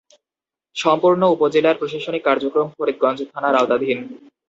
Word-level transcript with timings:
সম্পূর্ণ 0.75 1.21
উপজেলার 1.35 1.79
প্রশাসনিক 1.79 2.23
কার্যক্রম 2.25 2.67
ফরিদগঞ্জ 2.75 3.19
থানার 3.31 3.55
আওতাধীন। 3.55 3.99